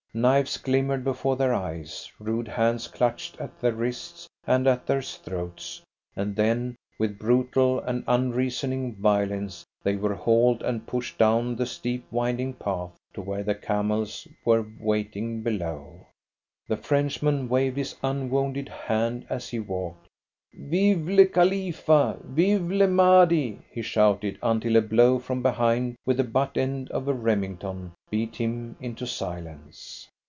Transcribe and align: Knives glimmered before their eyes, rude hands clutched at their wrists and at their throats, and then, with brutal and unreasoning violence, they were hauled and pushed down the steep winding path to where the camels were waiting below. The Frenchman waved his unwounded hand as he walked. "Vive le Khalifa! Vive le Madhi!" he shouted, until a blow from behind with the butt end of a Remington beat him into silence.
Knives 0.13 0.57
glimmered 0.57 1.05
before 1.05 1.37
their 1.37 1.53
eyes, 1.53 2.11
rude 2.19 2.49
hands 2.49 2.89
clutched 2.89 3.39
at 3.39 3.61
their 3.61 3.71
wrists 3.71 4.27
and 4.45 4.67
at 4.67 4.85
their 4.85 5.01
throats, 5.01 5.81
and 6.17 6.35
then, 6.35 6.75
with 6.99 7.17
brutal 7.17 7.79
and 7.79 8.03
unreasoning 8.09 8.93
violence, 8.97 9.65
they 9.81 9.95
were 9.95 10.15
hauled 10.15 10.61
and 10.63 10.85
pushed 10.85 11.17
down 11.17 11.55
the 11.55 11.65
steep 11.65 12.03
winding 12.11 12.51
path 12.51 12.91
to 13.13 13.21
where 13.21 13.43
the 13.43 13.55
camels 13.55 14.27
were 14.43 14.67
waiting 14.81 15.43
below. 15.43 16.05
The 16.67 16.75
Frenchman 16.75 17.47
waved 17.47 17.77
his 17.77 17.95
unwounded 18.03 18.67
hand 18.67 19.25
as 19.29 19.47
he 19.47 19.59
walked. 19.59 20.07
"Vive 20.53 21.07
le 21.07 21.25
Khalifa! 21.27 22.17
Vive 22.25 22.69
le 22.71 22.85
Madhi!" 22.85 23.59
he 23.71 23.81
shouted, 23.81 24.37
until 24.43 24.75
a 24.75 24.81
blow 24.81 25.17
from 25.17 25.41
behind 25.41 25.95
with 26.05 26.17
the 26.17 26.25
butt 26.25 26.57
end 26.57 26.91
of 26.91 27.07
a 27.07 27.13
Remington 27.13 27.93
beat 28.09 28.35
him 28.35 28.75
into 28.81 29.07
silence. 29.07 30.09